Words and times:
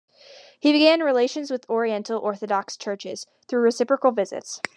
He 0.59 0.71
began 0.71 1.03
relations 1.03 1.51
with 1.51 1.69
Oriental 1.69 2.19
Orthodox 2.19 2.75
churches, 2.75 3.27
through 3.47 3.61
reciprocal 3.61 4.09
visits. 4.11 4.59